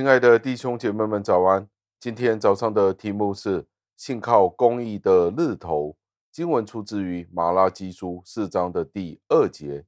[0.00, 1.68] 亲爱的弟兄姐妹们，早安！
[1.98, 3.66] 今天早上的题目是
[3.98, 5.94] “信靠公义的日头”。
[6.32, 9.84] 经文出自于马拉基书四章的第二节。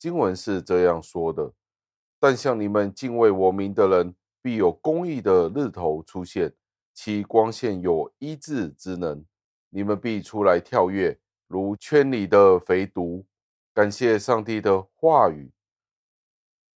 [0.00, 1.52] 经文是这样说的
[2.18, 6.52] ：“但向你们敬畏我名的人，必有公义的日头出现，
[6.92, 9.24] 其光线有医治之能。
[9.70, 13.22] 你们必出来跳跃，如圈里的肥犊。”
[13.72, 15.52] 感谢上帝的话语。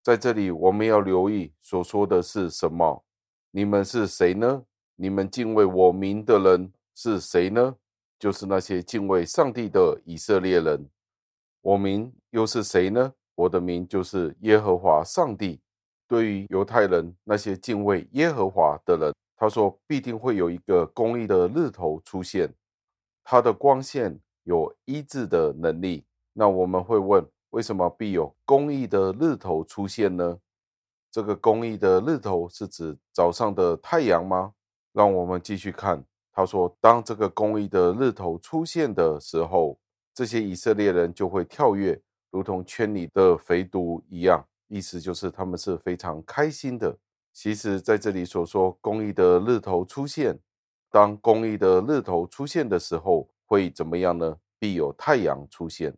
[0.05, 3.04] 在这里，我们要留意所说的是什么？
[3.50, 4.63] 你们是谁呢？
[4.96, 7.76] 你们敬畏我名的人是谁呢？
[8.20, 10.88] 就是那些敬畏上帝的以色列人。
[11.60, 13.12] 我名又是谁呢？
[13.34, 15.60] 我的名就是耶和华上帝。
[16.08, 22.54] 对于犹太人那些敬畏耶和华的人，他说必定会有一个公义的日头出现，
[23.24, 26.05] 他的光线有医治的能力。
[26.32, 30.40] 那我们会问，为什么必有公义的日头出现呢？
[31.12, 34.54] 这个公义的日头是指早上的太阳吗？
[34.91, 36.04] 让我们继续看。
[36.34, 39.79] 他说，当这个公义的日头出现的时候，
[40.13, 41.98] 这些以色列人就会跳跃，
[42.29, 44.46] 如同圈里的肥犊一样。
[44.68, 46.98] 意思就是他们是非常开心的。
[47.32, 50.37] 其实，在这里所说公义的日头出现，
[50.90, 54.37] 当公义的日头出现的时候，会怎么样呢？
[54.59, 55.96] 必有太阳出现。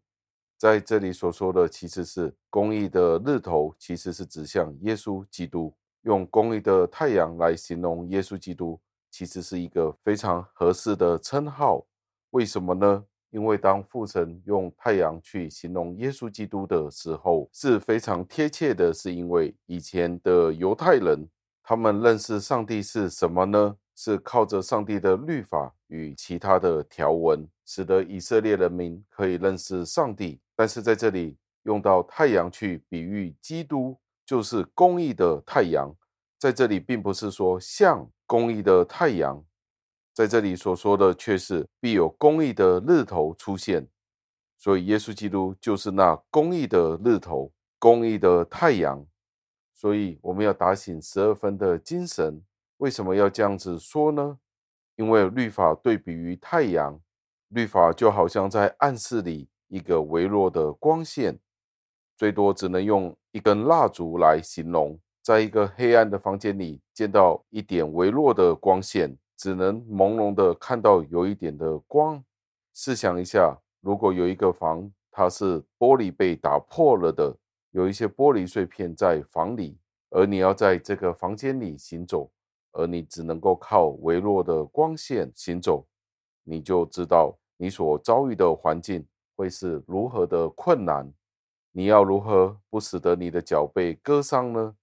[0.57, 5.73] 在这里所说的其实是公义的日头，其实是指向耶稣基督。
[6.01, 8.79] 用公义的太阳来形容耶稣基督，
[9.11, 11.85] 其实是一个非常合适的称号。
[12.31, 13.03] 为什么呢？
[13.29, 18.93] 因为当父神用太阳去形容耶稣基督的时候，是非常贴切的。
[18.93, 21.27] 是因为以前的犹太人，
[21.61, 23.75] 他们认识上帝是什么呢？
[23.99, 30.39] 是靠着上帝的律法与其他的条文，使得以色列人民可以认识上帝。
[30.55, 35.91] 但是在这里用到太阳去比喻基督，就是公义的太阳。
[36.37, 39.43] 在这里并不是说像公义的太阳，
[40.13, 43.87] 在这里所说的却是必有公义的日头出现。
[44.59, 49.03] 所以耶稣基督就是那公义的日头，公义的太阳。
[49.73, 52.43] 所以我们要打醒十二分的精神。
[52.77, 54.39] 为什么要这样子说呢？
[54.95, 56.99] 因为律法对比于太阳，
[57.49, 59.49] 律法就好像在暗室里。
[59.69, 61.37] 一个微弱的光线，
[62.15, 64.97] 最多只能用一根蜡烛来形容。
[65.21, 72.23] 在一个黑暗的房间里，见到一点微弱的光线，只能朦胧的看到有一点的光。
[72.73, 77.35] 试想一下，如果有一个房，它是玻璃被打破了的，
[77.71, 79.77] 有一些玻璃碎片在房里，
[80.11, 82.31] 而你要在这个房间里行走，
[82.77, 85.85] 而你只能够靠微弱的光线行走，
[86.43, 89.05] 你就知道你所遭遇的环境。
[89.35, 91.13] 会是如何的困难？
[91.71, 94.75] 你要如何不使得你的脚被割伤呢？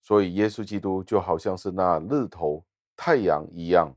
[0.00, 2.64] 所以，耶稣基督就好像是那日头、
[2.96, 3.94] 太阳一样。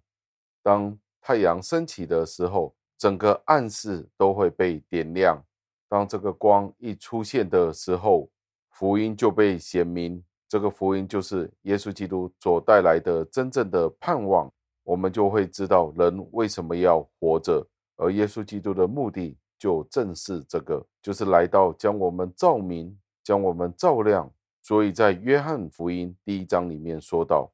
[0.62, 5.42] 当太阳升起的时候，整个暗室都会被点亮。
[5.88, 8.30] 当这个光一出现的时候，
[8.72, 10.22] 福音就被显明。
[10.48, 14.52] 这个福音就是耶稣基督所带来的真正的盼望。
[14.84, 19.38] 我们就会知道人为什么要活着，而耶稣基督的目的。
[19.60, 24.32] 就正是这个，就是来到将我们照明，将我们照亮。
[24.62, 27.52] 所以在约翰福音第一章里面说到，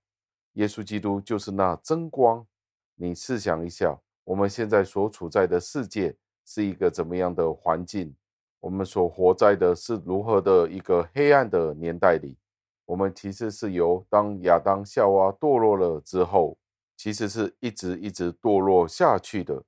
[0.55, 2.45] 耶稣基督就是那真光。
[2.95, 6.13] 你试想一下，我们现在所处在的世界
[6.45, 8.13] 是一个怎么样的环境？
[8.59, 12.35] 我们所活在的是如何的一个黑暗的年代里？
[12.85, 16.57] 我们其实是由当亚当夏娃堕落了之后，
[16.97, 19.63] 其实是一直一直堕落下去的。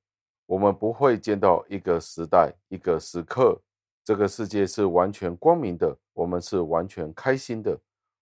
[0.46, 3.60] 我们不会见到一个时代、一个时刻，
[4.04, 7.80] 这个世界是完全光明的，我们是完全开心的。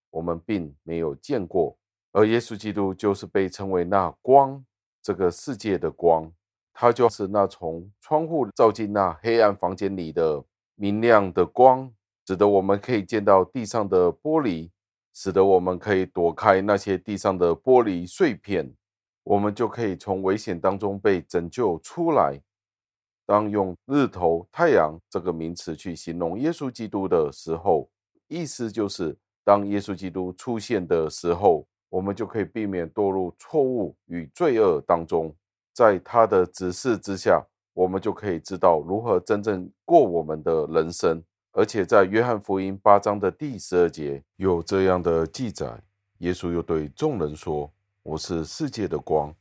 [0.10, 1.76] 我们并没有见过，
[2.12, 4.64] 而耶稣基督就是被称为那光，
[5.02, 6.32] 这个世界的光，
[6.72, 10.44] 他就是那从窗户照进那黑暗房间里的
[10.76, 11.92] 明亮的光，
[12.28, 14.70] 使得我们可以见到地上的玻璃，
[15.14, 18.74] 使得我们可以躲开那些地上的玻璃碎片。
[19.24, 22.42] 我们就可以从危险当中被拯救出来。
[23.26, 27.90] 当用日头、太阳这个名词去形容耶稣基督的时候，
[28.28, 35.34] 意思就是当耶稣基督出现的时候，我们就可以避免堕入错误与罪恶当中。
[35.74, 37.42] 在他的指示之下，
[37.74, 41.24] 我们就可以知道如何真正过我们的人生。
[41.56, 45.80] 而且在约翰福音八章的第十二节有这样的记载：
[46.18, 47.72] 耶稣又对众人说。
[48.02, 49.34] 我是世界的光，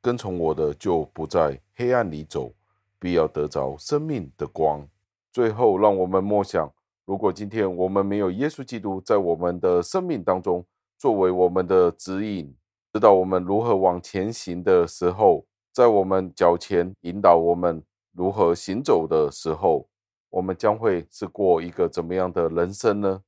[0.00, 2.52] 跟从我的就不在黑暗里走，
[2.98, 4.88] 必要得着生命的光。
[5.30, 6.72] 最后，让我们默想：
[7.04, 10.64] 如果今天我们没有耶稣基督在我们的生命当中
[10.96, 12.52] 作为我们的指引，
[12.94, 17.80] 知道我们如何往前行的时候，在我们脚前引导我们
[18.12, 19.86] 如何行走的时候，
[20.30, 23.22] 我们将会是过一个怎么样的人生呢？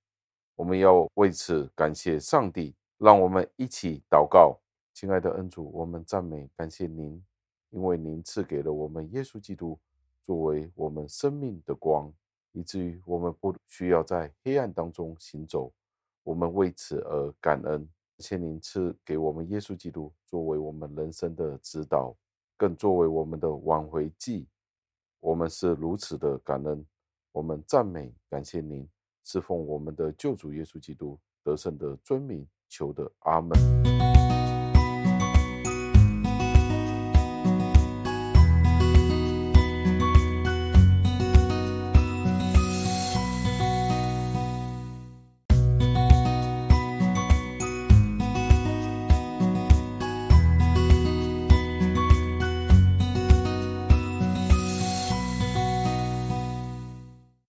[0.55, 2.75] 我们要为此感谢上帝。
[2.99, 4.61] 让我们一起祷告，
[4.93, 7.25] 亲爱的恩主，我们赞美感谢您，
[7.71, 9.79] 因为您赐给了我们耶稣基督
[10.23, 12.13] 作为我们生命的光，
[12.53, 15.73] 以至于我们不需要在黑暗当中行走。
[16.23, 17.89] 我们为此而感恩，感
[18.19, 22.15] 谢您赐给我们耶稣基督作为我们人生的指导，
[22.59, 24.47] 更作为我们的挽回祭。
[25.21, 26.85] 我们是如此的感恩，
[27.31, 28.89] 我们赞美感谢您，
[29.23, 34.40] 侍奉我们的救主耶稣基督得胜的尊名，求的阿门。